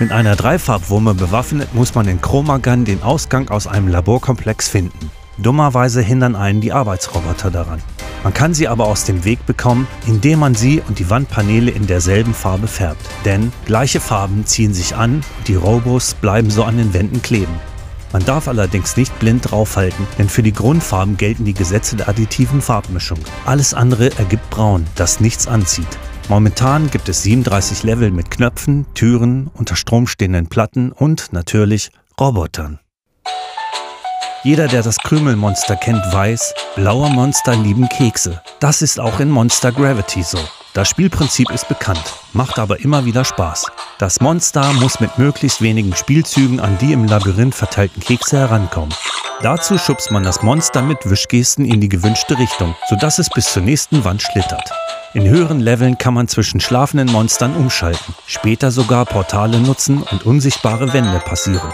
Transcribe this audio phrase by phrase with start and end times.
[0.00, 5.10] Mit einer Dreifarbwumme bewaffnet muss man in Chromagun den Ausgang aus einem Laborkomplex finden.
[5.36, 7.82] Dummerweise hindern einen die Arbeitsroboter daran.
[8.24, 11.86] Man kann sie aber aus dem Weg bekommen, indem man sie und die Wandpaneele in
[11.86, 13.02] derselben Farbe färbt.
[13.26, 17.52] Denn gleiche Farben ziehen sich an und die Robos bleiben so an den Wänden kleben.
[18.10, 22.62] Man darf allerdings nicht blind draufhalten, denn für die Grundfarben gelten die Gesetze der additiven
[22.62, 23.18] Farbmischung.
[23.44, 25.98] Alles andere ergibt Braun, das nichts anzieht.
[26.30, 31.90] Momentan gibt es 37 Level mit Knöpfen, Türen, unter Strom stehenden Platten und natürlich
[32.20, 32.78] Robotern.
[34.44, 38.40] Jeder, der das Krümelmonster kennt, weiß, blaue Monster lieben Kekse.
[38.60, 40.38] Das ist auch in Monster Gravity so.
[40.72, 43.66] Das Spielprinzip ist bekannt, macht aber immer wieder Spaß.
[43.98, 48.94] Das Monster muss mit möglichst wenigen Spielzügen an die im Labyrinth verteilten Kekse herankommen.
[49.42, 53.62] Dazu schubst man das Monster mit Wischgesten in die gewünschte Richtung, sodass es bis zur
[53.62, 54.70] nächsten Wand schlittert.
[55.12, 60.92] In höheren Leveln kann man zwischen schlafenden Monstern umschalten, später sogar Portale nutzen und unsichtbare
[60.92, 61.72] Wände passieren.